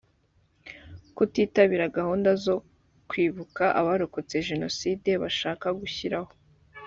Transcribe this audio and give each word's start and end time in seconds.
kutitabira 1.15 1.93
gahunda 1.97 2.29
zo 2.43 2.55
kwibuka 3.09 3.63
abarokotse 3.79 4.35
jenoside 4.49 5.09
bashaka 5.23 5.67
gushyiraho 5.79 6.31